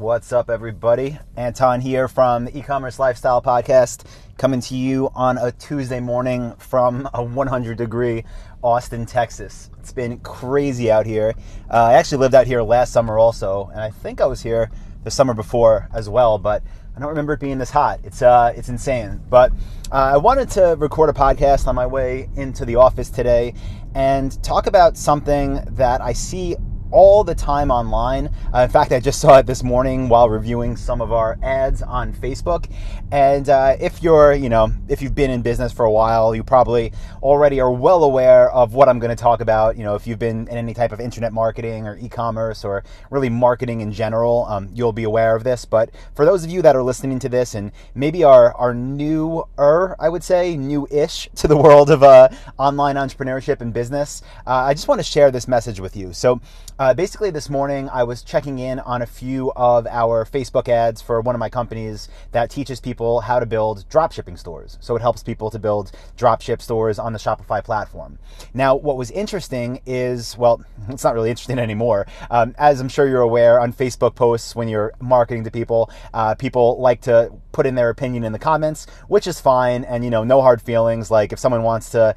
What's 0.00 0.32
up, 0.32 0.48
everybody? 0.48 1.18
Anton 1.36 1.82
here 1.82 2.08
from 2.08 2.46
the 2.46 2.56
e-commerce 2.56 2.98
lifestyle 2.98 3.42
podcast, 3.42 4.06
coming 4.38 4.62
to 4.62 4.74
you 4.74 5.10
on 5.14 5.36
a 5.36 5.52
Tuesday 5.52 6.00
morning 6.00 6.54
from 6.56 7.06
a 7.12 7.22
100 7.22 7.76
degree 7.76 8.24
Austin, 8.62 9.04
Texas. 9.04 9.68
It's 9.78 9.92
been 9.92 10.18
crazy 10.20 10.90
out 10.90 11.04
here. 11.04 11.34
Uh, 11.70 11.74
I 11.74 11.92
actually 11.92 12.16
lived 12.16 12.34
out 12.34 12.46
here 12.46 12.62
last 12.62 12.94
summer 12.94 13.18
also, 13.18 13.68
and 13.74 13.82
I 13.82 13.90
think 13.90 14.22
I 14.22 14.26
was 14.26 14.40
here 14.40 14.70
the 15.04 15.10
summer 15.10 15.34
before 15.34 15.90
as 15.92 16.08
well, 16.08 16.38
but 16.38 16.62
I 16.96 16.98
don't 16.98 17.10
remember 17.10 17.34
it 17.34 17.40
being 17.40 17.58
this 17.58 17.70
hot. 17.70 18.00
It's 18.02 18.22
uh, 18.22 18.54
it's 18.56 18.70
insane. 18.70 19.20
But 19.28 19.52
uh, 19.92 20.12
I 20.14 20.16
wanted 20.16 20.48
to 20.52 20.76
record 20.78 21.10
a 21.10 21.12
podcast 21.12 21.66
on 21.66 21.74
my 21.74 21.86
way 21.86 22.30
into 22.36 22.64
the 22.64 22.76
office 22.76 23.10
today 23.10 23.52
and 23.94 24.42
talk 24.42 24.66
about 24.66 24.96
something 24.96 25.62
that 25.72 26.00
I 26.00 26.14
see 26.14 26.56
all 26.90 27.24
the 27.24 27.34
time 27.34 27.70
online. 27.70 28.30
Uh, 28.54 28.60
in 28.60 28.70
fact, 28.70 28.92
I 28.92 29.00
just 29.00 29.20
saw 29.20 29.38
it 29.38 29.46
this 29.46 29.62
morning 29.62 30.08
while 30.08 30.28
reviewing 30.28 30.76
some 30.76 31.00
of 31.00 31.12
our 31.12 31.38
ads 31.42 31.82
on 31.82 32.12
Facebook. 32.12 32.70
And 33.12 33.48
uh, 33.48 33.76
if 33.80 34.02
you're, 34.02 34.32
you 34.32 34.48
know, 34.48 34.72
if 34.88 35.02
you've 35.02 35.14
been 35.14 35.30
in 35.30 35.42
business 35.42 35.72
for 35.72 35.84
a 35.84 35.90
while, 35.90 36.34
you 36.34 36.42
probably 36.42 36.92
already 37.22 37.60
are 37.60 37.70
well 37.70 38.04
aware 38.04 38.50
of 38.50 38.74
what 38.74 38.88
I'm 38.88 38.98
going 38.98 39.14
to 39.14 39.20
talk 39.20 39.40
about. 39.40 39.76
You 39.76 39.84
know, 39.84 39.94
if 39.94 40.06
you've 40.06 40.18
been 40.18 40.48
in 40.48 40.56
any 40.56 40.74
type 40.74 40.92
of 40.92 41.00
internet 41.00 41.32
marketing 41.32 41.86
or 41.86 41.98
e-commerce 41.98 42.64
or 42.64 42.84
really 43.10 43.28
marketing 43.28 43.80
in 43.80 43.92
general, 43.92 44.46
um, 44.48 44.68
you'll 44.72 44.92
be 44.92 45.04
aware 45.04 45.36
of 45.36 45.44
this. 45.44 45.64
But 45.64 45.90
for 46.14 46.24
those 46.24 46.44
of 46.44 46.50
you 46.50 46.62
that 46.62 46.76
are 46.76 46.82
listening 46.82 47.18
to 47.20 47.28
this 47.28 47.54
and 47.54 47.72
maybe 47.94 48.24
are 48.24 48.54
are 48.56 48.74
newer, 48.74 49.96
I 50.00 50.08
would 50.08 50.24
say 50.24 50.56
new-ish 50.56 51.28
to 51.36 51.48
the 51.48 51.56
world 51.56 51.90
of 51.90 52.02
uh, 52.02 52.28
online 52.58 52.96
entrepreneurship 52.96 53.60
and 53.60 53.72
business, 53.72 54.22
uh, 54.46 54.50
I 54.50 54.74
just 54.74 54.88
want 54.88 54.98
to 54.98 55.04
share 55.04 55.30
this 55.30 55.46
message 55.46 55.80
with 55.80 55.96
you. 55.96 56.12
So. 56.12 56.40
Uh, 56.80 56.94
basically, 56.94 57.28
this 57.28 57.50
morning 57.50 57.90
I 57.90 58.04
was 58.04 58.22
checking 58.22 58.58
in 58.58 58.78
on 58.78 59.02
a 59.02 59.06
few 59.06 59.52
of 59.54 59.86
our 59.86 60.24
Facebook 60.24 60.66
ads 60.66 61.02
for 61.02 61.20
one 61.20 61.34
of 61.34 61.38
my 61.38 61.50
companies 61.50 62.08
that 62.32 62.48
teaches 62.48 62.80
people 62.80 63.20
how 63.20 63.38
to 63.38 63.44
build 63.44 63.86
dropshipping 63.90 64.38
stores. 64.38 64.78
So 64.80 64.96
it 64.96 65.02
helps 65.02 65.22
people 65.22 65.50
to 65.50 65.58
build 65.58 65.92
dropship 66.16 66.62
stores 66.62 66.98
on 66.98 67.12
the 67.12 67.18
Shopify 67.18 67.62
platform. 67.62 68.18
Now, 68.54 68.76
what 68.76 68.96
was 68.96 69.10
interesting 69.10 69.82
is, 69.84 70.38
well, 70.38 70.64
it's 70.88 71.04
not 71.04 71.12
really 71.12 71.28
interesting 71.28 71.58
anymore. 71.58 72.06
Um, 72.30 72.54
as 72.56 72.80
I'm 72.80 72.88
sure 72.88 73.06
you're 73.06 73.20
aware, 73.20 73.60
on 73.60 73.74
Facebook 73.74 74.14
posts, 74.14 74.56
when 74.56 74.66
you're 74.66 74.94
marketing 75.02 75.44
to 75.44 75.50
people, 75.50 75.90
uh, 76.14 76.34
people 76.34 76.80
like 76.80 77.02
to 77.02 77.30
put 77.52 77.66
in 77.66 77.74
their 77.74 77.90
opinion 77.90 78.24
in 78.24 78.32
the 78.32 78.38
comments, 78.38 78.86
which 79.06 79.26
is 79.26 79.38
fine. 79.38 79.84
And, 79.84 80.02
you 80.02 80.08
know, 80.08 80.24
no 80.24 80.40
hard 80.40 80.62
feelings. 80.62 81.10
Like 81.10 81.30
if 81.30 81.38
someone 81.38 81.62
wants 81.62 81.90
to 81.90 82.14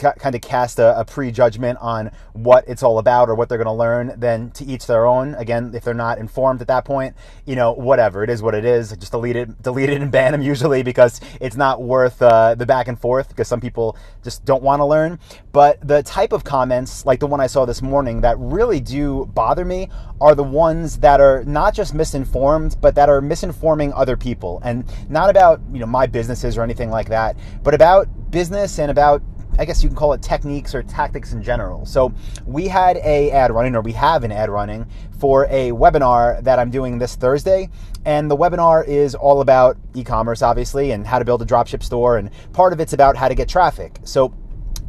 kind 0.00 0.34
of 0.34 0.40
cast 0.40 0.78
a, 0.78 0.98
a 0.98 1.04
prejudgment 1.04 1.78
on 1.80 2.10
what 2.32 2.64
it's 2.66 2.82
all 2.82 2.98
about 2.98 3.28
or 3.28 3.34
what 3.34 3.48
they're 3.48 3.58
going 3.58 3.66
to 3.66 3.72
learn, 3.72 4.14
then 4.18 4.50
to 4.52 4.64
each 4.64 4.86
their 4.86 5.06
own. 5.06 5.34
Again, 5.34 5.72
if 5.74 5.84
they're 5.84 5.94
not 5.94 6.18
informed 6.18 6.60
at 6.60 6.68
that 6.68 6.84
point, 6.84 7.14
you 7.46 7.56
know, 7.56 7.72
whatever 7.72 8.24
it 8.24 8.30
is, 8.30 8.42
what 8.42 8.54
it 8.54 8.64
is. 8.64 8.96
Just 8.96 9.12
delete 9.12 9.36
it, 9.36 9.62
delete 9.62 9.90
it, 9.90 10.00
and 10.00 10.10
ban 10.10 10.32
them 10.32 10.42
usually 10.42 10.82
because 10.82 11.20
it's 11.40 11.56
not 11.56 11.82
worth 11.82 12.20
uh, 12.22 12.54
the 12.54 12.66
back 12.66 12.88
and 12.88 12.98
forth 12.98 13.28
because 13.28 13.48
some 13.48 13.60
people 13.60 13.96
just 14.22 14.44
don't 14.44 14.62
want 14.62 14.80
to 14.80 14.84
learn. 14.84 15.18
But 15.52 15.86
the 15.86 16.02
type 16.02 16.32
of 16.32 16.44
comments, 16.44 17.04
like 17.04 17.20
the 17.20 17.26
one 17.26 17.40
I 17.40 17.46
saw 17.46 17.64
this 17.64 17.82
morning, 17.82 18.20
that 18.22 18.38
really 18.38 18.80
do 18.80 19.26
bother 19.34 19.64
me 19.64 19.88
are 20.20 20.34
the 20.34 20.44
ones 20.44 20.98
that 20.98 21.20
are 21.20 21.44
not 21.44 21.74
just 21.74 21.94
misinformed, 21.94 22.76
but 22.80 22.94
that 22.94 23.08
are 23.08 23.20
misinforming 23.20 23.92
other 23.94 24.16
people, 24.16 24.60
and 24.64 24.84
not 25.08 25.30
about 25.30 25.60
you 25.72 25.80
know 25.80 25.86
my 25.86 26.06
businesses 26.06 26.56
or 26.56 26.62
anything 26.62 26.90
like 26.90 27.08
that, 27.08 27.36
but 27.62 27.74
about 27.74 28.08
business 28.30 28.78
and 28.78 28.90
about 28.90 29.22
I 29.60 29.66
guess 29.66 29.82
you 29.82 29.90
can 29.90 29.96
call 29.96 30.14
it 30.14 30.22
techniques 30.22 30.74
or 30.74 30.82
tactics 30.82 31.34
in 31.34 31.42
general. 31.42 31.84
So 31.84 32.14
we 32.46 32.66
had 32.66 32.96
a 32.96 33.30
ad 33.30 33.52
running, 33.52 33.76
or 33.76 33.82
we 33.82 33.92
have 33.92 34.24
an 34.24 34.32
ad 34.32 34.48
running 34.48 34.86
for 35.18 35.44
a 35.50 35.70
webinar 35.70 36.42
that 36.44 36.58
I'm 36.58 36.70
doing 36.70 36.96
this 36.96 37.14
Thursday. 37.14 37.68
And 38.06 38.30
the 38.30 38.36
webinar 38.36 38.88
is 38.88 39.14
all 39.14 39.42
about 39.42 39.76
e-commerce, 39.94 40.40
obviously, 40.40 40.92
and 40.92 41.06
how 41.06 41.18
to 41.18 41.26
build 41.26 41.42
a 41.42 41.44
dropship 41.44 41.82
store. 41.82 42.16
And 42.16 42.30
part 42.54 42.72
of 42.72 42.80
it's 42.80 42.94
about 42.94 43.16
how 43.16 43.28
to 43.28 43.34
get 43.34 43.50
traffic. 43.50 43.98
So 44.02 44.32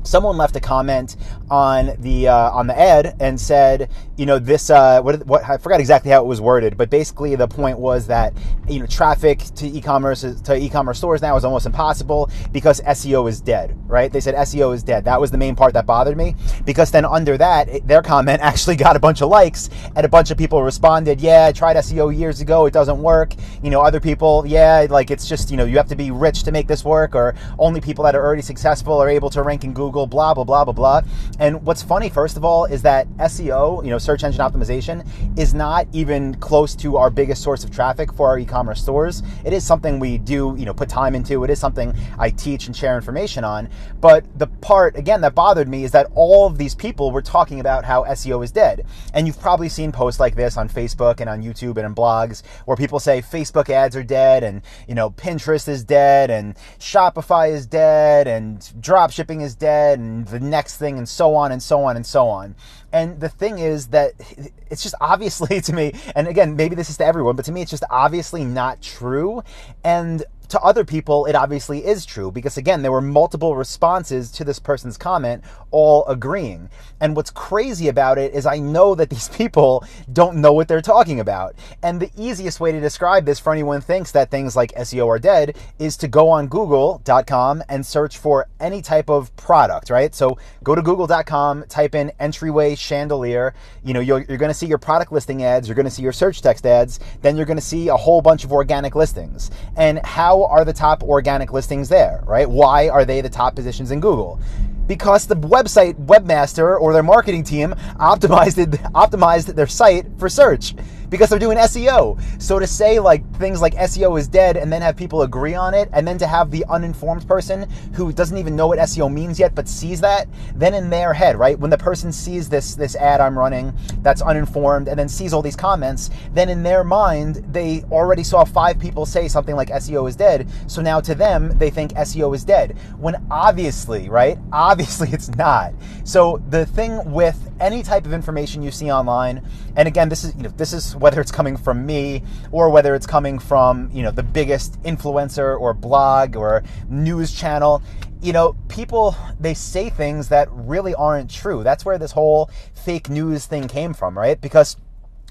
someone 0.04 0.38
left 0.38 0.56
a 0.56 0.60
comment 0.60 1.16
on 1.50 1.96
the 2.00 2.28
uh, 2.28 2.52
on 2.52 2.68
the 2.68 2.78
ad 2.78 3.16
and 3.20 3.40
said, 3.40 3.90
you 4.18 4.26
know, 4.26 4.40
this 4.40 4.70
uh, 4.70 5.02
what, 5.02 5.26
what 5.28 5.44
I 5.48 5.58
forgot 5.58 5.80
exactly 5.80 6.12
how 6.12 6.24
it 6.24 6.28
was 6.28 6.42
worded, 6.42 6.78
but 6.78 6.90
basically 6.90 7.36
the 7.36 7.48
point 7.48 7.78
was 7.78 8.08
that 8.08 8.34
you 8.70 8.80
know 8.80 8.86
traffic 8.86 9.40
to 9.56 9.68
e-commerce 9.68 10.22
to 10.22 10.56
e-commerce 10.56 10.98
stores 10.98 11.22
now 11.22 11.36
is 11.36 11.46
almost 11.46 11.66
impossible 11.66 12.30
because 12.52 12.82
SEO 12.82 13.30
is 13.30 13.42
dead, 13.42 13.78
right? 13.88 14.12
They 14.12 14.20
said 14.20 14.36
SEO 14.36 14.74
is 14.74 14.84
dead. 14.84 15.06
That 15.06 15.20
was 15.20 15.32
the 15.32 15.38
main 15.38 15.56
part 15.56 15.74
that 15.74 15.86
bothered 15.86 16.18
me 16.18 16.36
because 16.66 16.92
then 16.92 17.06
under 17.06 17.38
that 17.38 17.70
it, 17.70 17.88
their 17.88 18.02
comment 18.02 18.42
actually 18.44 18.76
got 18.76 18.96
a 18.96 19.00
bunch 19.00 19.22
of 19.22 19.30
likes 19.30 19.70
and 19.96 20.06
a 20.06 20.10
bunch 20.10 20.32
of 20.32 20.38
people 20.38 20.64
responded, 20.64 21.20
yeah, 21.20 21.48
I 21.48 21.52
tried 21.52 21.76
SEO 21.78 22.18
years 22.18 22.42
ago, 22.42 22.66
it 22.66 22.74
doesn't 22.74 23.02
work. 23.02 23.34
You 23.64 23.70
know, 23.70 23.82
other 23.82 24.00
people, 24.00 24.46
yeah, 24.48 24.88
like 24.90 25.12
it's 25.12 25.28
just 25.28 25.52
you 25.52 25.58
know 25.58 25.66
you 25.66 25.78
have 25.78 25.88
to 25.88 25.96
be 25.96 26.12
rich 26.12 26.44
to 26.44 26.52
make 26.52 26.68
this 26.68 26.86
work, 26.86 27.16
or 27.16 27.36
only 27.60 27.82
people 27.82 28.04
that 28.06 28.16
are 28.16 28.24
already 28.24 28.42
successful 28.42 29.02
are 29.02 29.10
able 29.10 29.30
to 29.32 29.44
rank 29.44 29.64
in 29.64 29.74
Google 29.74 29.91
Google, 29.92 30.08
blah, 30.08 30.34
blah, 30.34 30.46
blah, 30.46 30.64
blah, 30.64 30.74
blah. 30.74 31.02
And 31.40 31.66
what's 31.66 31.84
funny, 31.84 32.10
first 32.10 32.38
of 32.38 32.46
all, 32.46 32.64
is 32.64 32.82
that 32.84 33.10
SEO, 33.18 33.84
you 33.84 33.90
know, 33.90 33.98
search 33.98 34.24
engine 34.24 34.40
optimization, 34.40 35.06
is 35.38 35.54
not 35.54 35.86
even 35.92 36.36
close 36.36 36.76
to 36.76 36.96
our 36.96 37.10
biggest 37.10 37.44
source 37.44 37.66
of 37.66 37.72
traffic 37.72 38.14
for 38.14 38.30
our 38.30 38.40
e-commerce 38.40 38.82
stores. 38.82 39.22
It 39.44 39.52
is 39.52 39.66
something 39.66 40.00
we 40.00 40.18
do, 40.18 40.56
you 40.58 40.66
know, 40.66 40.74
put 40.74 40.88
time 40.88 41.14
into. 41.14 41.44
It 41.44 41.50
is 41.50 41.60
something 41.60 41.94
I 42.18 42.30
teach 42.30 42.68
and 42.68 42.76
share 42.76 42.96
information 42.96 43.44
on. 43.44 43.70
But 44.00 44.24
the 44.40 44.48
part, 44.48 44.96
again, 44.96 45.20
that 45.22 45.36
bothered 45.36 45.68
me 45.68 45.84
is 45.84 45.92
that 45.92 46.08
all 46.16 46.48
of 46.48 46.58
these 46.58 46.74
people 46.74 47.12
were 47.12 47.22
talking 47.22 47.60
about 47.60 47.84
how 47.84 48.06
SEO 48.06 48.44
is 48.44 48.52
dead. 48.52 48.86
And 49.14 49.28
you've 49.28 49.42
probably 49.42 49.68
seen 49.68 49.92
posts 49.92 50.22
like 50.22 50.36
this 50.36 50.56
on 50.56 50.70
Facebook 50.70 51.20
and 51.20 51.30
on 51.30 51.44
YouTube 51.44 51.76
and 51.76 51.86
in 51.86 51.94
blogs 51.94 52.44
where 52.66 52.78
people 52.78 53.00
say 53.00 53.22
Facebook 53.22 53.70
ads 53.70 53.98
are 53.98 54.04
dead 54.04 54.44
and, 54.44 54.62
you 54.88 54.96
know, 54.96 55.10
Pinterest 55.10 55.68
is 55.68 55.84
dead 55.84 56.32
and 56.32 56.56
Shopify 56.80 57.52
is 57.52 57.66
dead 57.66 58.28
and 58.28 58.72
drop 58.80 59.12
shipping 59.12 59.42
is 59.42 59.56
dead 59.56 59.81
and 59.90 60.28
the 60.28 60.40
next 60.40 60.78
thing 60.78 60.98
and 60.98 61.08
so 61.08 61.36
on 61.36 61.52
and 61.52 61.62
so 61.62 61.84
on 61.84 61.96
and 61.96 62.06
so 62.06 62.28
on. 62.28 62.56
And 62.94 63.20
the 63.20 63.30
thing 63.30 63.60
is 63.60 63.88
that 63.88 64.14
it's 64.70 64.84
just 64.84 64.96
obviously 65.02 65.62
to 65.68 65.74
me, 65.74 65.94
and 66.16 66.28
again, 66.28 66.56
maybe 66.56 66.76
this 66.76 66.90
is 66.90 66.98
to 66.98 67.06
everyone, 67.06 67.36
but 67.36 67.46
to 67.46 67.52
me, 67.52 67.62
it's 67.62 67.72
just 67.72 67.84
obviously 67.90 68.44
not 68.44 68.82
true. 68.82 69.44
And 69.84 70.24
to 70.52 70.62
other 70.62 70.86
people, 70.86 71.26
it 71.26 71.36
obviously 71.36 71.86
is 71.86 72.06
true 72.06 72.32
because, 72.32 72.58
again, 72.58 72.82
there 72.82 72.92
were 72.92 73.02
multiple 73.02 73.56
responses 73.56 74.32
to 74.32 74.44
this 74.44 74.60
person's 74.60 74.98
comment, 74.98 75.44
all 75.72 76.06
agreeing. 76.06 76.70
And 77.00 77.16
what's 77.16 77.32
crazy 77.32 77.88
about 77.88 78.18
it 78.18 78.34
is 78.34 78.46
I 78.46 78.60
know 78.60 78.94
that 78.96 79.10
these 79.10 79.30
people 79.42 79.84
don't 80.12 80.38
know 80.38 80.54
what 80.54 80.68
they're 80.68 80.82
talking 80.82 81.20
about. 81.20 81.56
And 81.82 82.00
the 82.00 82.12
easiest 82.18 82.60
way 82.60 82.72
to 82.72 82.80
describe 82.80 83.26
this 83.26 83.40
for 83.40 83.52
anyone 83.52 83.78
who 83.78 83.82
thinks 83.82 84.12
that 84.12 84.30
things 84.30 84.56
like 84.56 84.72
SEO 84.74 85.08
are 85.08 85.20
dead 85.20 85.58
is 85.80 85.98
to 85.98 86.08
go 86.08 86.30
on 86.30 86.48
google.com 86.48 87.64
and 87.70 87.86
search 87.86 88.18
for 88.18 88.48
any 88.60 88.82
type 88.82 89.10
of 89.10 89.36
product, 89.36 89.90
right? 89.90 90.14
So 90.14 90.38
go 90.64 90.76
to 90.76 90.82
google.com, 90.82 91.66
type 91.70 91.96
in 91.96 92.12
entryway 92.20 92.76
chandelier. 92.76 93.54
You 93.84 93.94
know, 93.94 94.00
you're, 94.00 94.26
you're 94.28 94.38
going 94.38 94.52
to 94.52 94.58
see 94.58 94.68
your 94.68 94.78
product 94.78 95.12
listing 95.12 95.44
ads, 95.44 95.68
you're 95.68 95.76
going 95.76 95.86
to 95.86 95.92
see 95.92 96.04
your 96.04 96.12
search 96.12 96.42
text 96.42 96.66
ads, 96.66 97.00
then 97.22 97.38
you're 97.38 97.46
going 97.46 97.58
to 97.58 97.64
see 97.64 97.88
a 97.88 97.98
whole 97.98 98.22
bunch 98.22 98.44
of 98.44 98.52
organic 98.52 98.96
listings. 98.96 99.50
And 99.76 100.00
how 100.06 100.41
are 100.46 100.66
the 100.66 100.74
top 100.74 101.04
organic 101.04 101.54
listings 101.54 101.90
there, 101.90 102.24
right? 102.26 102.50
Why 102.50 102.90
are 102.90 103.06
they 103.06 103.22
the 103.22 103.30
top 103.30 103.56
positions 103.56 103.92
in 103.92 104.00
Google? 104.00 104.40
because 104.88 105.26
the 105.26 105.36
website 105.36 105.94
webmaster 106.06 106.78
or 106.78 106.92
their 106.92 107.04
marketing 107.04 107.46
team 107.46 107.70
optimized 107.98 108.58
it, 108.58 108.72
optimized 108.92 109.56
their 109.56 109.68
site 109.68 110.06
for 110.18 110.28
search 110.28 110.74
because 111.12 111.30
they're 111.30 111.38
doing 111.38 111.58
SEO. 111.60 112.20
So 112.42 112.58
to 112.58 112.66
say 112.66 113.00
like 113.00 113.24
things 113.36 113.62
like 113.62 113.76
SEO 113.76 114.18
is 114.18 114.28
dead 114.28 114.58
and 114.58 114.74
then 114.74 114.82
have 114.82 114.96
people 114.96 115.22
agree 115.22 115.54
on 115.54 115.76
it 115.76 115.90
and 115.94 116.08
then 116.08 116.18
to 116.18 116.26
have 116.26 116.50
the 116.50 116.66
uninformed 116.70 117.28
person 117.28 117.70
who 117.94 118.12
doesn't 118.12 118.38
even 118.38 118.56
know 118.56 118.66
what 118.66 118.80
SEO 118.80 119.14
means 119.14 119.38
yet 119.38 119.54
but 119.54 119.68
sees 119.68 120.02
that, 120.02 120.28
then 120.56 120.74
in 120.74 120.90
their 120.90 121.14
head, 121.14 121.38
right? 121.38 121.60
When 121.60 121.70
the 121.70 121.78
person 121.78 122.12
sees 122.12 122.50
this 122.50 122.74
this 122.74 122.96
ad 122.96 123.20
I'm 123.20 123.38
running 123.38 123.74
that's 124.02 124.22
uninformed 124.22 124.88
and 124.88 124.98
then 124.98 125.10
sees 125.10 125.34
all 125.34 125.42
these 125.42 125.56
comments, 125.56 126.10
then 126.34 126.50
in 126.50 126.64
their 126.64 126.84
mind 126.84 127.46
they 127.52 127.84
already 127.92 128.24
saw 128.24 128.46
five 128.46 128.80
people 128.80 129.06
say 129.06 129.28
something 129.28 129.56
like 129.56 129.70
SEO 129.70 130.08
is 130.08 130.16
dead. 130.16 130.50
So 130.68 130.82
now 130.82 131.02
to 131.02 131.14
them 131.14 131.58
they 131.58 131.70
think 131.70 131.92
SEO 131.94 132.34
is 132.34 132.46
dead. 132.46 132.78
When 132.98 133.16
obviously, 133.30 134.08
right? 134.08 134.40
Obviously 134.54 135.10
it's 135.10 135.30
not. 135.36 135.74
So 136.06 136.42
the 136.50 136.66
thing 136.66 137.12
with 137.12 137.52
any 137.60 137.84
type 137.84 138.06
of 138.06 138.14
information 138.14 138.64
you 138.64 138.72
see 138.72 138.92
online, 138.92 139.46
and 139.76 139.88
again, 139.88 140.10
this 140.10 140.24
is 140.24 140.36
you 140.36 140.44
know 140.44 140.50
this 140.58 140.74
is 140.74 140.96
whether 141.02 141.20
it's 141.20 141.32
coming 141.32 141.58
from 141.58 141.86
me 141.86 142.24
or 142.52 142.70
whether 142.70 142.96
it's 142.96 143.08
coming 143.08 143.40
from, 143.40 143.90
you 143.92 144.04
know, 144.04 144.12
the 144.12 144.24
biggest 144.24 144.82
influencer 144.84 145.60
or 145.60 145.74
blog 145.74 146.36
or 146.36 146.64
news 146.90 147.34
channel, 147.34 147.82
you 148.22 148.32
know, 148.32 148.56
people 148.70 149.16
they 149.40 149.54
say 149.54 149.90
things 149.90 150.30
that 150.30 150.48
really 150.52 150.94
aren't 150.94 151.30
true. 151.30 151.64
That's 151.64 151.84
where 151.84 151.98
this 151.98 152.12
whole 152.12 152.50
fake 152.74 153.10
news 153.10 153.48
thing 153.48 153.68
came 153.68 153.94
from, 153.94 154.18
right? 154.18 154.40
Because 154.40 154.78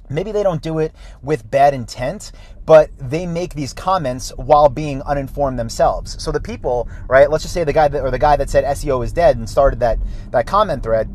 maybe 0.09 0.33
they 0.33 0.43
don't 0.43 0.61
do 0.61 0.81
it 0.81 0.93
with 1.23 1.49
bad 1.49 1.73
intent, 1.73 2.33
but 2.67 2.91
they 2.99 3.27
make 3.27 3.55
these 3.55 3.73
comments 3.73 4.31
while 4.37 4.69
being 4.69 5.03
uninformed 5.03 5.59
themselves. 5.59 6.21
So 6.23 6.33
the 6.33 6.41
people, 6.41 6.89
right? 7.09 7.31
Let's 7.31 7.45
just 7.45 7.55
say 7.55 7.63
the 7.63 7.73
guy 7.73 7.87
that 7.87 8.03
or 8.03 8.11
the 8.11 8.19
guy 8.19 8.35
that 8.37 8.51
said 8.51 8.65
SEO 8.65 9.05
is 9.05 9.13
dead 9.13 9.37
and 9.37 9.49
started 9.49 9.79
that 9.81 9.99
that 10.33 10.47
comment 10.47 10.83
thread 10.83 11.09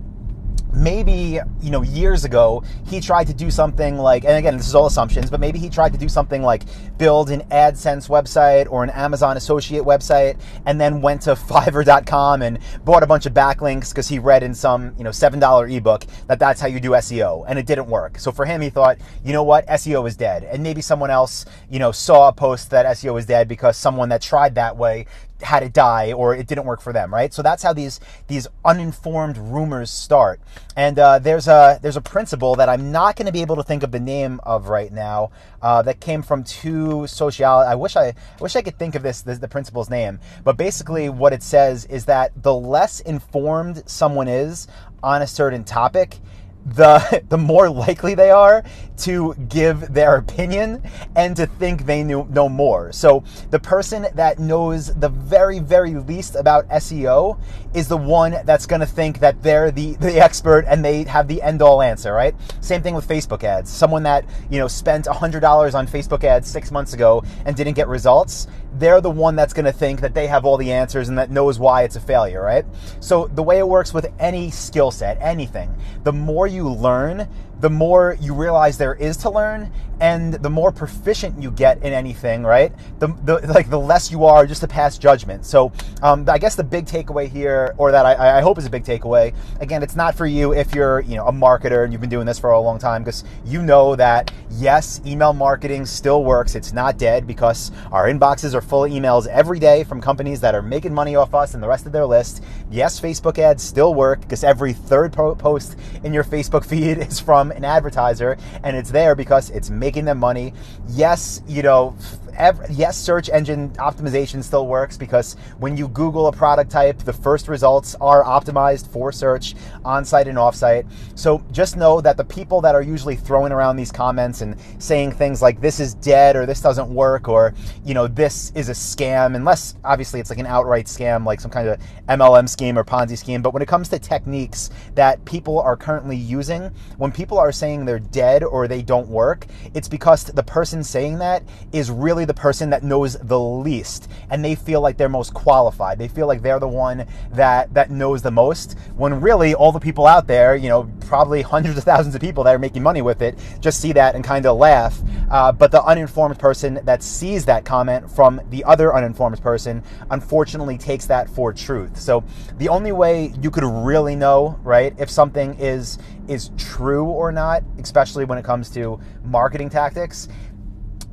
maybe 0.76 1.40
you 1.62 1.72
know 1.72 1.82
years 1.82 2.26
ago 2.26 2.64
he 2.86 3.00
tried 3.00 3.26
to 3.28 3.34
do 3.34 3.50
something 3.50 3.98
like 3.98 4.24
and 4.26 4.34
again 4.34 4.58
this 4.58 4.68
is 4.68 4.76
all 4.76 4.86
assumptions 4.86 5.30
but 5.30 5.40
maybe 5.40 5.58
he 5.58 5.70
tried 5.70 5.94
to 5.94 5.98
do 5.98 6.10
something 6.10 6.42
like 6.42 6.64
build 6.98 7.30
an 7.30 7.42
adsense 7.52 8.10
website 8.10 8.70
or 8.70 8.84
an 8.84 8.90
amazon 8.92 9.38
associate 9.38 9.84
website 9.84 10.40
and 10.66 10.80
then 10.80 11.02
went 11.02 11.22
to 11.22 11.32
fiverr.com 11.36 12.42
and 12.42 12.60
bought 12.84 13.04
a 13.04 13.08
bunch 13.08 13.26
of 13.26 13.34
backlinks 13.34 13.90
because 13.90 14.08
he 14.08 14.20
read 14.20 14.44
in 14.44 14.54
some 14.54 14.94
you 14.98 15.04
know 15.04 15.10
$7 15.10 15.76
ebook 15.76 16.06
that 16.28 16.40
that's 16.40 16.60
how 16.60 16.68
you 16.68 16.80
do 16.80 16.92
seo 16.92 17.46
and 17.48 17.58
it 17.58 17.66
didn't 17.66 17.88
work. 17.88 18.20
So 18.20 18.32
for 18.32 18.46
him 18.46 18.62
he 18.62 18.70
thought 18.70 18.98
you 19.24 19.34
know 19.34 19.44
what? 19.44 19.66
Seo 19.68 20.08
is 20.08 20.16
dead. 20.16 20.44
And 20.44 20.64
maybe 20.64 20.82
someone 20.82 21.10
else 21.10 21.46
you 21.70 21.80
know 21.80 21.92
saw 21.92 22.30
a 22.30 22.34
post 22.34 22.70
that 22.72 22.86
seo 22.98 23.18
is 23.18 23.26
dead 23.26 23.48
because 23.48 23.78
someone 23.78 24.10
that 24.10 24.22
tried 24.22 24.56
that 24.56 24.78
way 24.78 25.06
had 25.42 25.64
it 25.64 25.74
die 25.74 26.14
or 26.14 26.34
it 26.34 26.48
didn't 26.48 26.66
work 26.66 26.82
for 26.82 26.94
them, 26.94 27.14
right? 27.14 27.34
So 27.34 27.42
that's 27.42 27.62
how 27.62 27.74
these 27.74 28.00
these 28.28 28.48
uninformed 28.64 29.38
rumors 29.38 29.92
start. 29.92 30.40
And 30.76 30.98
uh, 30.98 31.20
there's 31.20 31.48
a 31.48 31.80
there's 31.82 31.98
a 31.98 32.02
principle 32.02 32.56
that 32.56 32.70
I'm 32.70 32.92
not 32.92 33.16
going 33.16 33.26
to 33.26 33.32
be 33.32 33.42
able 33.42 33.56
to 33.58 33.64
think 33.64 33.84
of 33.84 33.92
the 33.92 34.00
name 34.00 34.40
of 34.44 34.70
right 34.70 34.92
now 34.92 35.32
uh, 35.62 35.82
that 35.84 36.00
came 36.00 36.22
from 36.22 36.44
two 36.44 37.06
social. 37.08 37.46
I 37.46 37.76
wish 37.76 37.96
I, 37.96 38.08
I 38.08 38.14
wish 38.42 38.56
I 38.56 38.62
could 38.62 38.80
think 38.80 38.96
of 38.96 39.04
this, 39.04 39.22
this 39.22 39.40
the 39.40 39.48
principle's 39.48 39.90
name, 39.90 40.20
but 40.44 40.58
basically 40.58 41.10
what 41.10 41.34
it 41.34 41.44
says 41.44 41.86
is 41.86 42.06
that 42.06 42.32
the 42.42 42.54
less 42.54 43.00
informed 43.02 43.84
someone 43.90 44.28
is 44.28 44.68
on 45.04 45.22
a 45.22 45.28
certain 45.28 45.64
topic, 45.64 46.18
the 46.66 47.24
the 47.30 47.38
more 47.38 47.70
likely 47.70 48.16
they 48.16 48.32
are 48.32 48.64
to 48.98 49.36
give 49.50 49.94
their 49.94 50.16
opinion 50.16 50.82
and 51.16 51.36
to 51.36 51.46
think 51.46 51.86
they 51.86 52.04
knew 52.04 52.26
know 52.30 52.50
more. 52.50 52.92
So 52.92 53.24
the 53.52 53.60
person 53.60 54.08
that 54.16 54.40
knows 54.40 54.94
the 54.96 55.10
very 55.10 55.60
very 55.60 55.96
least 55.96 56.36
about 56.36 56.68
SEO 56.70 57.40
is 57.74 57.88
the 57.88 57.98
one 57.98 58.38
that's 58.46 58.66
going 58.66 58.80
to 58.80 58.86
think 58.86 59.20
that 59.20 59.42
they're 59.44 59.72
the 59.72 59.96
the 59.96 60.20
expert 60.20 60.66
and 60.68 60.84
they 60.84 61.04
have 61.04 61.28
the 61.28 61.42
end 61.42 61.62
all 61.62 61.82
answer, 61.82 62.14
right? 62.14 62.36
Same 62.62 62.82
thing 62.82 62.96
with 62.96 63.08
Facebook 63.08 63.44
ads. 63.44 63.70
Someone 63.70 64.04
that, 64.04 64.26
you 64.50 64.60
know, 64.60 64.68
spent 64.68 65.06
$100 65.06 65.74
on 65.74 65.88
Facebook 65.88 66.24
ads 66.24 66.50
6 66.50 66.72
months 66.72 66.94
ago 66.94 67.24
and 67.46 67.56
didn't 67.56 67.74
get 67.74 67.88
results, 67.88 68.48
they're 68.74 69.02
the 69.02 69.12
one 69.12 69.36
that's 69.36 69.54
going 69.54 69.66
to 69.66 69.72
think 69.72 70.02
that 70.02 70.14
they 70.14 70.28
have 70.28 70.46
all 70.46 70.58
the 70.58 70.72
answers 70.72 71.10
and 71.10 71.18
that 71.18 71.32
knows 71.32 71.60
why 71.60 71.84
it's 71.84 71.96
a 71.96 72.00
failure, 72.00 72.42
right? 72.42 72.66
So 73.00 73.28
the 73.28 73.44
way 73.44 73.60
it 73.60 73.68
works 73.68 73.94
with 73.94 74.12
any 74.20 74.52
skill 74.52 74.92
set, 74.92 75.18
anything, 75.22 75.74
the 76.04 76.14
more 76.14 76.48
you 76.56 76.70
learn, 76.70 77.28
the 77.66 77.70
more 77.72 78.16
you 78.22 78.32
realize 78.32 78.78
there 78.78 78.94
is 78.94 79.18
to 79.18 79.28
learn 79.28 79.72
and 80.00 80.36
the 80.36 80.50
more 80.50 80.72
proficient 80.72 81.42
you 81.42 81.50
get 81.50 81.78
in 81.82 81.94
anything 81.94 82.44
right? 82.44 82.72
The, 83.00 83.08
the 83.24 83.40
like 83.48 83.72
the 83.72 83.80
less 83.80 84.12
you 84.12 84.24
are 84.26 84.46
just 84.46 84.62
to 84.62 84.68
pass 84.68 85.00
judgment. 85.00 85.48
So 85.48 85.72
um, 86.04 86.30
i 86.30 86.38
guess 86.38 86.56
the 86.56 86.64
big 86.64 86.86
takeaway 86.86 87.28
here 87.28 87.74
or 87.80 87.92
that 87.92 88.06
I, 88.06 88.38
I 88.38 88.42
hope 88.42 88.60
is 88.60 88.68
a 88.68 88.70
big 88.70 88.84
takeaway 88.84 89.34
again 89.62 89.82
it's 89.82 89.96
not 89.96 90.14
for 90.14 90.28
you 90.28 90.54
if 90.54 90.76
you're 90.76 91.00
you 91.00 91.16
know 91.16 91.26
a 91.26 91.32
marketer 91.32 91.84
and 91.84 91.92
you've 91.92 92.02
been 92.02 92.10
doing 92.10 92.28
this 92.28 92.38
for 92.38 92.52
a 92.52 92.60
long 92.60 92.78
time 92.78 93.04
because 93.04 93.24
you 93.46 93.64
know 93.64 93.96
that 93.96 94.32
yes 94.52 95.02
email 95.04 95.34
marketing 95.34 95.88
still 95.88 96.24
works. 96.24 96.54
It's 96.54 96.72
not 96.72 97.00
dead 97.00 97.26
because 97.26 97.72
our 97.92 98.08
inboxes 98.08 98.54
are 98.54 98.62
full 98.62 98.86
of 98.86 98.92
emails 98.92 99.26
every 99.26 99.58
day 99.58 99.84
from 99.84 100.02
companies 100.02 100.40
that 100.42 100.54
are 100.54 100.62
making 100.62 100.94
money 100.94 101.16
off 101.16 101.34
us 101.34 101.56
and 101.56 101.64
the 101.64 101.68
rest 101.68 101.88
of 101.88 101.92
their 101.92 102.06
list. 102.06 102.44
Yes 102.70 103.00
facebook 103.00 103.40
ads 103.40 103.64
still 103.64 103.96
work 103.96 104.22
because 104.22 104.44
every 104.44 104.74
third 104.74 105.14
post 105.14 105.78
in 106.04 106.14
your 106.14 106.24
facebook 106.24 106.64
feed 106.72 107.00
is 107.00 107.20
from 107.20 107.52
an 107.56 107.66
advertiser 107.66 108.38
and 108.64 108.76
it's 108.76 108.92
there 108.92 109.16
because 109.16 109.50
it's 109.50 109.70
making 109.70 110.06
them 110.06 110.20
money. 110.20 110.54
Yes, 110.90 111.42
you 111.48 111.64
know, 111.64 111.96
every, 112.38 112.66
yes, 112.70 112.98
search 112.98 113.30
engine 113.30 113.70
optimization 113.72 114.44
still 114.44 114.68
works 114.68 114.98
because 114.98 115.36
when 115.60 115.78
you 115.78 115.88
Google 115.88 116.28
a 116.28 116.32
product 116.32 116.72
type, 116.72 117.00
the 117.00 117.14
first 117.14 117.48
results 117.48 117.96
are 118.02 118.24
optimized 118.24 118.88
for 118.88 119.12
search 119.12 119.56
on 119.84 120.06
site 120.06 120.28
and 120.28 120.38
off 120.38 120.56
site. 120.56 120.86
So 121.16 121.44
just 121.52 121.78
know 121.78 122.02
that 122.02 122.18
the 122.18 122.24
people 122.24 122.62
that 122.62 122.76
are 122.76 122.82
usually 122.82 123.16
throwing 123.16 123.52
around 123.52 123.78
these 123.78 123.92
comments 123.92 124.42
and 124.42 124.56
saying 124.80 125.14
things 125.14 125.42
like 125.42 125.62
this 125.62 125.80
is 125.80 125.94
dead 125.96 126.36
or 126.36 126.46
this 126.46 126.62
doesn't 126.62 126.90
work 126.90 127.28
or, 127.28 127.54
you 127.86 127.94
know, 127.94 128.08
this 128.08 128.52
is 128.56 128.70
a 128.70 128.74
scam, 128.74 129.36
unless 129.36 129.76
obviously 129.84 130.20
it's 130.20 130.30
like 130.30 130.40
an 130.40 130.46
outright 130.46 130.86
scam, 130.86 131.26
like 131.26 131.40
some 131.40 131.52
kind 131.52 131.68
of 131.68 131.80
MLM 132.10 132.48
scheme 132.50 132.78
or 132.78 132.84
Ponzi 132.84 133.18
scheme. 133.18 133.42
But 133.42 133.54
when 133.54 133.62
it 133.62 133.68
comes 133.68 133.90
to 133.90 134.00
techniques 134.00 134.70
that 134.96 135.24
people 135.26 135.60
are 135.60 135.76
currently 135.78 136.18
using, 136.18 136.72
when 136.98 137.12
people 137.12 137.38
are 137.38 137.52
saying 137.52 137.86
they're 137.86 138.00
dead 138.00 138.44
or 138.44 138.68
they 138.68 138.82
don't 138.82 139.08
work, 139.08 139.46
it's 139.74 139.88
because 139.88 140.26
the 140.26 140.44
person 140.44 140.84
saying 140.84 141.20
that 141.20 141.44
is 141.72 141.90
really 141.90 142.25
the 142.26 142.34
person 142.34 142.70
that 142.72 142.84
knows 142.84 143.18
the 143.18 143.40
least 143.40 144.10
and 144.30 144.44
they 144.44 144.56
feel 144.56 144.82
like 144.82 144.98
they're 144.98 145.10
most 145.10 145.34
qualified. 145.34 145.98
They 146.00 146.08
feel 146.08 146.28
like 146.28 146.42
they're 146.42 146.60
the 146.60 146.68
one 146.68 147.06
that 147.32 147.74
that 147.74 147.90
knows 147.90 148.22
the 148.22 148.32
most 148.32 148.78
when 148.96 149.22
really 149.22 149.54
all 149.54 149.72
the 149.72 149.80
people 149.80 150.08
out 150.08 150.28
there, 150.28 150.56
you 150.56 150.70
know, 150.70 150.92
probably 151.02 151.42
hundreds 151.42 151.78
of 151.78 151.84
thousands 151.84 152.16
of 152.16 152.22
people 152.22 152.44
that 152.44 152.56
are 152.56 152.60
making 152.60 152.84
money 152.84 153.02
with 153.02 153.22
it 153.22 153.38
just 153.60 153.82
see 153.82 153.94
that 153.94 154.16
and 154.16 154.24
kind 154.24 154.46
of 154.46 154.58
laugh. 154.58 155.02
Uh, 155.30 155.52
but 155.52 155.72
the 155.72 155.84
uninformed 155.84 156.38
person 156.40 156.80
that 156.84 157.02
sees 157.02 157.46
that 157.46 157.66
comment 157.66 158.10
from 158.10 158.42
the 158.50 158.64
other 158.64 158.96
uninformed 158.96 159.42
person 159.42 159.84
unfortunately 160.12 160.78
takes 160.78 161.06
that 161.06 161.30
for 161.30 161.54
truth. 161.54 162.00
So 162.00 162.24
the 162.58 162.70
only 162.70 162.92
way 162.92 163.34
you 163.42 163.52
could 163.52 163.64
really 163.64 164.16
know, 164.16 164.60
right, 164.64 164.94
if 164.98 165.10
something 165.10 165.56
is 165.60 165.98
is 166.28 166.50
true 166.58 167.06
or 167.06 167.32
not, 167.32 167.64
especially 167.78 168.26
when 168.26 168.38
it 168.38 168.44
comes 168.44 168.70
to 168.72 169.00
marketing 169.24 169.70
tactics, 169.70 170.28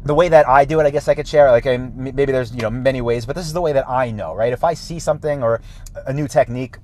the 0.04 0.14
way 0.14 0.28
that 0.28 0.48
I 0.48 0.64
do 0.64 0.80
it, 0.80 0.84
I 0.84 0.90
guess 0.90 1.08
I 1.08 1.14
could 1.14 1.28
share. 1.28 1.50
Like, 1.50 1.64
maybe 1.64 2.32
there's 2.32 2.54
you 2.54 2.62
know 2.62 2.70
many 2.70 3.00
ways, 3.00 3.26
but 3.26 3.36
this 3.36 3.46
is 3.46 3.52
the 3.52 3.60
way 3.60 3.72
that 3.72 3.88
I 3.88 4.10
know, 4.10 4.34
right? 4.34 4.52
If 4.52 4.64
I 4.64 4.74
see 4.74 4.98
something 4.98 5.42
or 5.42 5.60
a 6.06 6.12
new 6.12 6.28
technique 6.28 6.76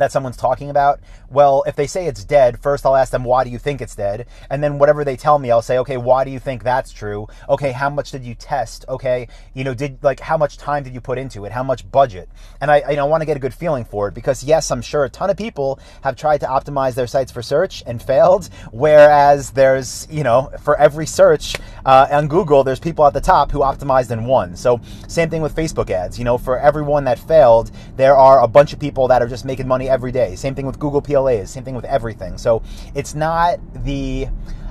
that 0.00 0.12
someone's 0.12 0.36
talking 0.36 0.70
about, 0.70 1.00
well, 1.30 1.62
if 1.66 1.76
they 1.76 1.86
say 1.86 2.06
it's 2.06 2.24
dead, 2.24 2.58
first 2.60 2.84
I'll 2.84 2.96
ask 2.96 3.12
them, 3.12 3.24
why 3.24 3.44
do 3.44 3.50
you 3.50 3.58
think 3.58 3.80
it's 3.80 3.94
dead? 3.94 4.26
And 4.50 4.62
then 4.62 4.78
whatever 4.78 5.04
they 5.04 5.16
tell 5.16 5.38
me, 5.38 5.50
I'll 5.50 5.62
say, 5.62 5.78
okay, 5.78 5.96
why 5.96 6.24
do 6.24 6.30
you 6.30 6.38
think 6.38 6.62
that's 6.62 6.92
true? 6.92 7.28
Okay, 7.48 7.72
how 7.72 7.90
much 7.90 8.10
did 8.10 8.24
you 8.24 8.34
test? 8.34 8.84
Okay, 8.88 9.28
you 9.54 9.64
know, 9.64 9.74
did 9.74 10.02
like 10.02 10.20
how 10.20 10.36
much 10.36 10.58
time 10.58 10.82
did 10.82 10.94
you 10.94 11.00
put 11.00 11.18
into 11.18 11.44
it? 11.44 11.52
How 11.52 11.62
much 11.62 11.90
budget? 11.90 12.28
And 12.60 12.70
I, 12.70 12.90
you 12.90 12.96
know, 12.96 13.06
want 13.06 13.20
to 13.22 13.26
get 13.26 13.36
a 13.36 13.40
good 13.40 13.54
feeling 13.54 13.84
for 13.84 14.08
it 14.08 14.14
because 14.14 14.42
yes, 14.42 14.70
I'm 14.70 14.82
sure 14.82 15.04
a 15.04 15.10
ton 15.10 15.30
of 15.30 15.36
people 15.36 15.78
have 16.02 16.16
tried 16.16 16.40
to 16.40 16.46
optimize 16.46 16.94
their 16.94 17.06
sites 17.06 17.30
for 17.30 17.42
search 17.42 17.82
and 17.86 18.02
failed. 18.02 18.48
Whereas 18.72 19.50
there's, 19.50 20.06
you 20.10 20.24
know, 20.24 20.50
for 20.60 20.76
every 20.78 21.06
search 21.06 21.56
uh, 21.84 22.06
on 22.10 22.28
Google, 22.28 22.64
there's 22.64 22.80
people 22.80 23.06
at 23.06 23.12
the 23.12 23.20
top 23.20 23.50
who 23.50 23.60
optimized 23.60 24.10
and 24.10 24.26
won. 24.26 24.56
So 24.56 24.80
same 25.08 25.28
thing 25.28 25.42
with 25.42 25.54
Facebook 25.54 25.90
ads. 25.90 26.18
You 26.18 26.24
know, 26.24 26.38
for 26.38 26.58
everyone 26.58 27.04
that 27.04 27.18
failed, 27.18 27.70
there 27.96 28.16
are 28.16 28.42
a 28.42 28.48
bunch 28.48 28.72
of 28.72 28.78
people 28.78 29.08
that 29.08 29.22
are 29.22 29.28
just 29.28 29.44
making 29.44 29.68
money 29.68 29.89
every 29.90 30.12
day. 30.12 30.36
Same 30.36 30.54
thing 30.54 30.66
with 30.66 30.78
Google 30.78 31.02
PLAs, 31.02 31.48
same 31.48 31.64
thing 31.64 31.74
with 31.74 31.84
everything. 31.84 32.38
So 32.38 32.62
it's 32.94 33.14
not 33.14 33.58
the 33.84 34.28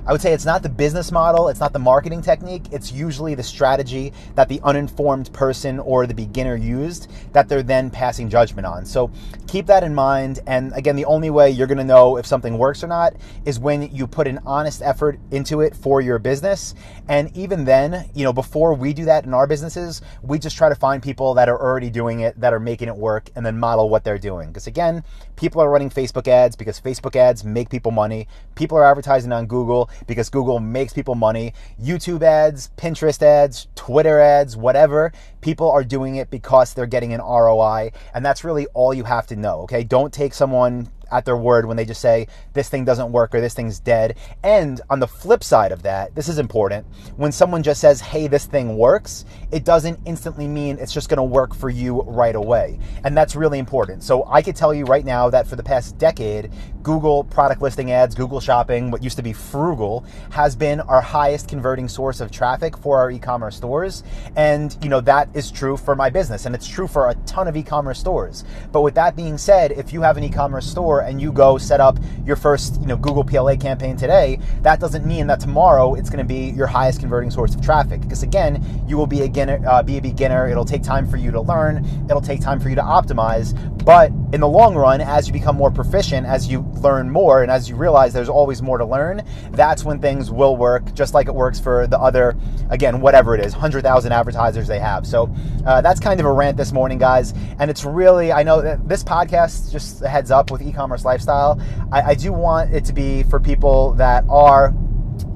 I 0.10 0.12
would 0.12 0.22
say 0.22 0.34
it's 0.34 0.44
not 0.44 0.64
the 0.64 0.70
business 0.70 1.12
model, 1.12 1.50
it's 1.50 1.60
not 1.60 1.72
the 1.72 1.78
marketing 1.78 2.24
technique, 2.24 2.64
it's 2.72 2.92
usually 2.92 3.36
the 3.36 3.44
strategy 3.44 4.12
that 4.34 4.50
the 4.50 4.60
uninformed 4.64 5.32
person 5.34 5.78
or 5.78 6.08
the 6.08 6.16
beginner 6.16 6.56
used 6.56 7.12
that 7.34 7.48
they're 7.48 7.62
then 7.62 7.92
passing 7.92 8.28
judgment 8.28 8.66
on. 8.66 8.88
So 8.88 9.12
keep 9.48 9.68
that 9.68 9.84
in 9.84 9.94
mind. 9.94 10.40
And 10.48 10.74
again, 10.74 10.96
the 10.96 11.06
only 11.06 11.30
way 11.30 11.52
you're 11.52 11.68
to 11.68 11.84
know 11.84 12.18
if 12.18 12.26
something 12.26 12.58
works 12.58 12.84
or 12.84 12.88
not 12.88 13.14
is 13.46 13.60
when 13.60 13.94
you 13.96 14.08
put 14.08 14.26
an 14.26 14.40
honest 14.48 14.82
effort 14.82 15.20
into 15.30 15.62
it 15.62 15.76
for 15.76 16.02
your 16.02 16.18
business. 16.18 16.74
And 17.08 17.36
even 17.38 17.64
then, 17.64 18.10
you 18.16 18.24
know, 18.24 18.34
before 18.34 18.74
we 18.74 18.94
do 18.94 19.06
that 19.06 19.26
in 19.26 19.34
our 19.36 19.46
businesses, 19.46 20.02
we 20.24 20.40
just 20.40 20.58
try 20.58 20.70
to 20.70 20.76
find 20.76 21.04
people 21.04 21.36
that 21.36 21.50
are 21.50 21.62
already 21.62 21.92
doing 21.92 22.22
it, 22.22 22.40
that 22.42 22.52
are 22.52 22.60
making 22.60 22.88
it 22.88 22.96
work, 22.96 23.30
and 23.36 23.46
then 23.46 23.60
model 23.60 23.90
what 23.90 24.04
they're 24.04 24.18
doing. 24.18 24.48
Because 24.48 24.66
again, 24.66 25.04
people 25.36 25.62
are 25.62 25.70
running 25.70 25.92
Facebook 25.92 26.28
ads 26.28 26.56
because 26.56 26.82
Facebook 26.82 27.16
ads 27.16 27.44
make 27.44 27.70
people 27.70 27.92
money. 27.92 28.28
People 28.56 28.76
are 28.76 28.86
advertising 28.86 29.32
on 29.32 29.46
Google 29.46 29.88
because 30.08 30.30
Google 30.30 30.60
makes 30.60 30.94
people 30.94 31.16
money. 31.16 31.54
YouTube 31.82 32.22
ads, 32.22 32.72
Pinterest 32.78 33.22
ads, 33.22 33.68
Twitter 33.76 34.20
ads, 34.20 34.56
whatever, 34.56 35.12
people 35.42 35.70
are 35.70 35.84
doing 35.84 36.16
it 36.16 36.30
because 36.30 36.74
they're 36.74 36.86
getting 36.86 37.14
an 37.14 37.22
ROI. 37.22 37.92
And 38.14 38.26
that's 38.26 38.44
really 38.44 38.68
all 38.68 38.94
you 38.94 39.04
have 39.04 39.28
to 39.28 39.36
know, 39.36 39.62
okay? 39.62 39.84
Don't 39.84 40.14
take 40.14 40.34
someone 40.34 40.90
at 41.12 41.26
their 41.26 41.38
word 41.38 41.66
when 41.66 41.78
they 41.78 41.86
just 41.86 42.02
say 42.02 42.28
this 42.54 42.70
thing 42.70 42.86
doesn't 42.86 43.12
work 43.12 43.34
or 43.34 43.42
this 43.42 43.54
thing's 43.54 43.80
dead. 43.80 44.18
And 44.44 44.82
on 44.90 45.00
the 45.00 45.08
flip 45.08 45.44
side 45.44 45.72
of 45.72 45.84
that, 45.84 46.16
this 46.16 46.28
is 46.28 46.38
important. 46.38 46.86
When 47.18 47.32
someone 47.32 47.64
just 47.64 47.82
says, 47.82 48.02
hey, 48.02 48.28
this 48.28 48.46
thing 48.46 48.78
works, 48.78 49.26
it 49.52 49.66
doesn't 49.66 50.00
instantly 50.06 50.48
mean 50.48 50.78
it's 50.80 50.94
just 50.94 51.10
going 51.10 51.18
to 51.18 51.24
work 51.24 51.56
for 51.56 51.70
you 51.70 52.02
right 52.04 52.36
away. 52.36 52.80
And 53.04 53.16
that's 53.16 53.36
really 53.36 53.60
important. 53.60 54.04
So 54.04 54.26
I 54.28 54.42
could 54.42 54.56
tell 54.56 54.74
you 54.74 54.86
right 54.86 55.06
now 55.06 55.30
that 55.30 55.48
for 55.48 55.56
the 55.56 55.64
past 55.64 55.98
decade, 55.98 56.52
Google 56.84 57.24
product 57.24 57.62
listing 57.62 57.92
ads, 57.92 58.16
Google 58.16 58.40
shopping, 58.40 58.92
what 58.92 59.04
used 59.04 59.18
to 59.18 59.24
be 59.24 59.34
Froogle, 59.34 60.06
has 60.32 60.56
been 60.56 60.80
our 60.82 61.02
highest 61.02 61.48
converting 61.48 61.88
source 61.88 62.22
of 62.22 62.32
traffic 62.32 62.78
for 62.78 62.98
our 62.98 63.12
e-commerce 63.12 63.56
stores. 63.56 64.04
And, 64.36 64.78
you 64.82 64.90
know, 64.90 65.02
that 65.02 65.30
is 65.34 65.52
true 65.52 65.78
for 65.78 65.96
my 65.96 66.10
business 66.10 66.46
and 66.46 66.54
it's 66.54 66.68
true 66.68 66.88
for 66.88 67.10
a 67.10 67.16
ton 67.26 67.48
of 67.48 67.58
e-commerce 67.58 68.00
stores. 68.00 68.44
But 68.72 68.82
with 68.82 68.96
that 68.96 69.16
being 69.16 69.38
said, 69.38 69.72
if 69.72 69.92
you 69.92 70.02
have 70.02 70.18
an 70.18 70.24
e-commerce 70.24 70.70
store 70.70 71.02
and 71.02 71.22
you 71.22 71.32
go 71.32 71.58
set 71.58 71.80
up 71.80 71.98
your 72.26 72.36
first 72.36 72.80
you 72.82 72.88
know 72.88 72.98
Google 72.98 73.24
PLA 73.24 73.56
campaign 73.56 73.98
today, 73.98 74.40
that 74.62 74.80
doesn't 74.80 75.06
mean 75.06 75.28
that 75.28 75.40
tomorrow 75.40 75.96
it's 75.96 76.10
going 76.10 76.20
to 76.20 76.24
be 76.24 76.52
your 76.52 76.68
highest 76.68 77.00
converting 77.00 77.32
source 77.32 77.56
of 77.56 77.62
traffic. 77.62 78.02
Because 78.02 78.24
again, 78.24 78.64
you 78.88 78.98
will 78.98 79.08
be 79.08 79.22
a 79.22 79.30
beginner, 79.30 79.62
uh, 79.68 79.82
be 79.84 79.98
a 79.98 80.02
beginner. 80.02 80.50
It'll 80.50 80.66
take 80.66 80.84
time 80.84 81.08
for 81.08 81.18
you 81.18 81.32
to 81.32 81.42
learn. 81.42 81.86
It'll 82.10 82.22
take 82.22 82.42
time 82.42 82.60
for 82.60 82.70
you 82.70 82.76
to 82.76 82.82
optimize. 82.82 83.54
But 83.86 84.12
in 84.32 84.42
the 84.42 84.48
long 84.48 84.76
run, 84.76 85.02
as 85.02 85.28
you 85.28 85.34
become 85.34 85.56
more 85.56 85.72
proficient, 85.72 86.28
as 86.28 86.48
you 86.48 86.62
learn 86.82 87.10
more, 87.10 87.42
and 87.42 87.52
as 87.52 87.68
you 87.68 87.76
realize 87.76 88.14
there's 88.14 88.30
always 88.30 88.62
more 88.62 88.78
to 88.78 88.86
learn, 88.86 89.24
that's 89.52 89.84
when 89.84 90.00
things 90.00 90.30
will 90.30 90.56
work, 90.56 90.94
just 90.94 91.14
like 91.14 91.28
it 91.28 91.34
works 91.34 91.60
for 91.60 91.88
the 91.88 92.00
other, 92.00 92.36
again, 92.70 93.02
whatever 93.02 93.34
it 93.34 93.44
is, 93.44 93.54
100,000 93.54 94.12
advertisers 94.12 94.68
they 94.68 94.80
have. 94.80 95.08
So 95.08 95.34
uh, 95.66 95.82
that's 95.82 96.00
kind 96.00 96.20
of 96.20 96.28
a 96.28 96.32
rant 96.32 96.58
this 96.58 96.72
morning, 96.72 97.00
guys. 97.00 97.34
And 97.58 97.72
it's 97.72 97.84
really, 97.84 98.32
I 98.32 98.44
know 98.44 98.62
that 98.62 98.88
this 98.88 99.04
podcast, 99.04 99.72
just 99.72 100.02
heads 100.02 100.30
up 100.30 100.52
with 100.52 100.62
e 100.62 100.72
commerce 100.72 101.06
lifestyle, 101.06 101.60
I, 101.92 102.02
I 102.02 102.16
do 102.16 102.32
want 102.32 102.74
it 102.74 102.86
to 102.86 102.94
be 102.94 103.24
for 103.24 103.40
people 103.40 103.94
that 103.94 104.26
are 104.30 104.74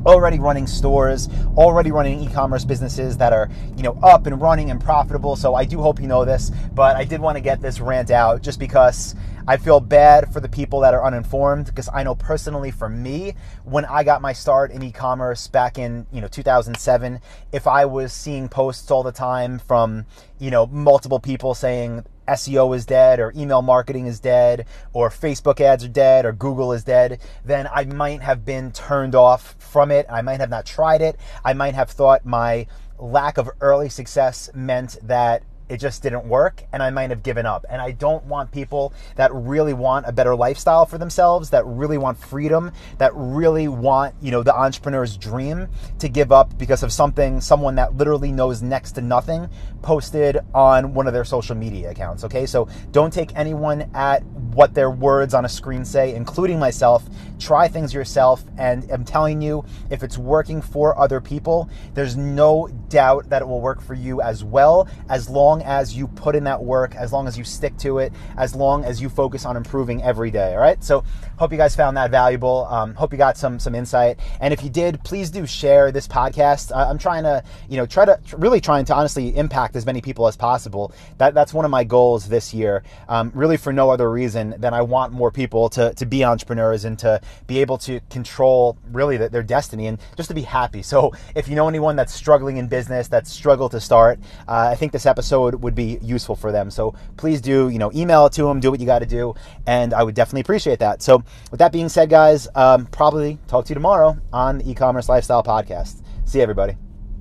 already 0.05 0.39
running 0.39 0.67
stores, 0.67 1.29
already 1.57 1.91
running 1.91 2.21
e-commerce 2.21 2.65
businesses 2.65 3.17
that 3.17 3.33
are, 3.33 3.49
you 3.75 3.83
know, 3.83 3.97
up 4.03 4.25
and 4.25 4.41
running 4.41 4.71
and 4.71 4.81
profitable. 4.81 5.35
So 5.35 5.55
I 5.55 5.65
do 5.65 5.81
hope 5.81 5.99
you 5.99 6.07
know 6.07 6.25
this, 6.25 6.51
but 6.73 6.95
I 6.95 7.03
did 7.03 7.21
want 7.21 7.37
to 7.37 7.41
get 7.41 7.61
this 7.61 7.79
rant 7.79 8.11
out 8.11 8.41
just 8.41 8.59
because 8.59 9.15
I 9.45 9.57
feel 9.57 9.81
bad 9.81 10.31
for 10.31 10.39
the 10.39 10.47
people 10.47 10.79
that 10.81 10.93
are 10.93 11.03
uninformed 11.03 11.65
because 11.65 11.89
I 11.93 12.03
know 12.03 12.15
personally 12.15 12.71
for 12.71 12.87
me, 12.87 13.35
when 13.65 13.83
I 13.83 14.05
got 14.05 14.21
my 14.21 14.31
start 14.31 14.71
in 14.71 14.81
e-commerce 14.81 15.49
back 15.49 15.77
in, 15.77 16.07
you 16.13 16.21
know, 16.21 16.29
2007, 16.29 17.19
if 17.51 17.67
I 17.67 17.83
was 17.83 18.13
seeing 18.13 18.47
posts 18.47 18.89
all 18.89 19.03
the 19.03 19.11
time 19.11 19.59
from, 19.59 20.05
you 20.39 20.49
know, 20.49 20.65
multiple 20.67 21.19
people 21.19 21.55
saying 21.55 22.05
SEO 22.25 22.73
is 22.73 22.85
dead 22.85 23.19
or 23.19 23.33
email 23.35 23.61
marketing 23.61 24.05
is 24.05 24.21
dead 24.21 24.65
or 24.93 25.09
Facebook 25.09 25.59
ads 25.59 25.83
are 25.83 25.89
dead 25.89 26.25
or 26.25 26.31
Google 26.31 26.71
is 26.71 26.85
dead, 26.85 27.19
then 27.43 27.67
I 27.69 27.83
might 27.83 28.21
have 28.21 28.45
been 28.45 28.71
turned 28.71 29.13
off 29.13 29.55
from 29.59 29.91
it. 29.91 30.05
I 30.09 30.21
might 30.21 30.39
have 30.39 30.49
not 30.49 30.65
tried 30.65 31.01
it. 31.01 31.17
I 31.43 31.51
might 31.51 31.75
have 31.75 31.89
thought 31.89 32.25
my 32.25 32.65
lack 32.97 33.37
of 33.37 33.49
early 33.59 33.89
success 33.89 34.49
meant 34.53 34.97
that 35.03 35.43
it 35.73 35.79
just 35.79 36.03
didn't 36.03 36.23
work 36.25 36.63
and 36.71 36.83
I 36.83 36.91
might 36.91 37.09
have 37.09 37.23
given 37.23 37.47
up. 37.47 37.65
And 37.67 37.81
I 37.81 37.91
don't 37.91 38.23
want 38.25 38.51
people 38.51 38.93
that 39.15 39.33
really 39.33 39.73
want 39.73 40.05
a 40.07 40.11
better 40.11 40.35
lifestyle 40.35 40.85
for 40.85 40.99
themselves, 40.99 41.49
that 41.49 41.65
really 41.65 41.97
want 41.97 42.19
freedom, 42.19 42.71
that 42.99 43.11
really 43.15 43.67
want, 43.67 44.13
you 44.21 44.29
know, 44.29 44.43
the 44.43 44.55
entrepreneur's 44.55 45.17
dream 45.17 45.67
to 45.97 46.07
give 46.07 46.31
up 46.31 46.55
because 46.59 46.83
of 46.83 46.93
something 46.93 47.41
someone 47.41 47.73
that 47.75 47.97
literally 47.97 48.31
knows 48.31 48.61
next 48.61 48.91
to 48.91 49.01
nothing 49.01 49.49
posted 49.81 50.37
on 50.53 50.93
one 50.93 51.07
of 51.07 51.13
their 51.13 51.25
social 51.25 51.55
media 51.55 51.89
accounts, 51.89 52.23
okay? 52.23 52.45
So 52.45 52.69
don't 52.91 53.11
take 53.11 53.35
anyone 53.35 53.89
at 53.95 54.23
what 54.53 54.75
their 54.75 54.91
words 54.91 55.33
on 55.33 55.43
a 55.43 55.49
screen 55.49 55.83
say, 55.83 56.13
including 56.13 56.59
myself. 56.59 57.03
Try 57.39 57.67
things 57.67 57.95
yourself 57.95 58.43
and 58.59 58.89
I'm 58.91 59.03
telling 59.03 59.41
you 59.41 59.65
if 59.89 60.03
it's 60.03 60.19
working 60.19 60.61
for 60.61 60.97
other 60.99 61.19
people, 61.19 61.67
there's 61.95 62.15
no 62.15 62.67
doubt 62.89 63.29
that 63.29 63.41
it 63.41 63.45
will 63.45 63.59
work 63.59 63.81
for 63.81 63.95
you 63.95 64.21
as 64.21 64.43
well 64.43 64.87
as 65.09 65.29
long 65.29 65.62
as 65.63 65.95
you 65.95 66.07
put 66.07 66.35
in 66.35 66.43
that 66.45 66.63
work, 66.63 66.95
as 66.95 67.11
long 67.13 67.27
as 67.27 67.37
you 67.37 67.43
stick 67.43 67.77
to 67.77 67.99
it, 67.99 68.13
as 68.37 68.55
long 68.55 68.85
as 68.85 69.01
you 69.01 69.09
focus 69.09 69.45
on 69.45 69.57
improving 69.57 70.01
every 70.03 70.31
day. 70.31 70.53
All 70.53 70.59
right. 70.59 70.83
So 70.83 71.03
hope 71.37 71.51
you 71.51 71.57
guys 71.57 71.75
found 71.75 71.97
that 71.97 72.11
valuable. 72.11 72.65
Um, 72.69 72.93
hope 72.95 73.11
you 73.11 73.17
got 73.17 73.37
some 73.37 73.59
some 73.59 73.75
insight. 73.75 74.19
And 74.39 74.53
if 74.53 74.63
you 74.63 74.69
did, 74.69 75.03
please 75.03 75.29
do 75.29 75.45
share 75.45 75.91
this 75.91 76.07
podcast. 76.07 76.75
I'm 76.75 76.97
trying 76.97 77.23
to 77.23 77.43
you 77.69 77.77
know 77.77 77.85
try 77.85 78.05
to 78.05 78.19
really 78.37 78.61
trying 78.61 78.85
to 78.85 78.95
honestly 78.95 79.35
impact 79.35 79.75
as 79.75 79.85
many 79.85 80.01
people 80.01 80.27
as 80.27 80.35
possible. 80.35 80.93
That 81.17 81.33
that's 81.33 81.53
one 81.53 81.65
of 81.65 81.71
my 81.71 81.83
goals 81.83 82.27
this 82.27 82.53
year. 82.53 82.83
Um, 83.09 83.31
really 83.33 83.57
for 83.57 83.73
no 83.73 83.89
other 83.89 84.09
reason 84.11 84.55
than 84.57 84.73
I 84.73 84.81
want 84.81 85.13
more 85.13 85.31
people 85.31 85.69
to 85.69 85.93
to 85.93 86.05
be 86.05 86.23
entrepreneurs 86.23 86.85
and 86.85 86.97
to 86.99 87.21
be 87.47 87.59
able 87.59 87.77
to 87.79 87.99
control 88.09 88.77
really 88.91 89.17
the, 89.17 89.29
their 89.29 89.43
destiny 89.43 89.87
and 89.87 89.99
just 90.15 90.29
to 90.29 90.35
be 90.35 90.41
happy. 90.41 90.81
So 90.81 91.13
if 91.35 91.47
you 91.47 91.55
know 91.55 91.67
anyone 91.67 91.95
that's 91.95 92.13
struggling 92.13 92.57
in 92.57 92.67
business, 92.67 93.07
that's 93.07 93.31
struggled 93.31 93.71
to 93.71 93.79
start, 93.79 94.19
uh, 94.47 94.69
I 94.71 94.75
think 94.75 94.91
this 94.91 95.05
episode 95.47 95.63
would 95.63 95.75
be 95.75 95.99
useful 96.01 96.35
for 96.35 96.51
them. 96.51 96.71
So 96.71 96.93
please 97.17 97.41
do, 97.41 97.69
you 97.69 97.79
know, 97.79 97.91
email 97.93 98.25
it 98.25 98.33
to 98.33 98.43
them, 98.43 98.59
do 98.59 98.71
what 98.71 98.79
you 98.79 98.85
got 98.85 98.99
to 98.99 99.05
do, 99.05 99.33
and 99.65 99.93
I 99.93 100.03
would 100.03 100.15
definitely 100.15 100.41
appreciate 100.41 100.79
that. 100.79 101.01
So 101.01 101.23
with 101.51 101.59
that 101.59 101.71
being 101.71 101.89
said, 101.89 102.09
guys, 102.09 102.47
um, 102.55 102.85
probably 102.87 103.39
talk 103.47 103.65
to 103.65 103.69
you 103.69 103.75
tomorrow 103.75 104.17
on 104.31 104.59
the 104.59 104.69
e-commerce 104.69 105.09
lifestyle 105.09 105.43
podcast. 105.43 106.01
See 106.25 106.41
everybody. 106.41 106.77